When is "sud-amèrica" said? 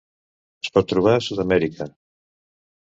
1.27-1.91